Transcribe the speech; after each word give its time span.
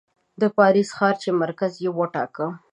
د 0.41 0.43
پاریس 0.57 0.89
ښار 0.97 1.15
یې 1.25 1.31
مرکز 1.43 1.71
وټاکه. 1.97 2.47